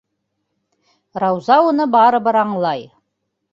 Рауза 1.25 1.59
уны 1.67 1.89
барыбер 1.99 2.43
аңлай. 2.47 2.85